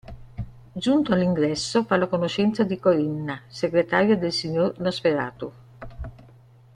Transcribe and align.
Giunto 0.73 1.13
all'ingresso, 1.13 1.83
fa 1.83 1.95
la 1.95 2.07
conoscenza 2.07 2.63
di 2.63 2.79
Corinna, 2.79 3.39
segretaria 3.47 4.17
del 4.17 4.31
signor 4.33 4.79
Nosferatu. 4.79 5.51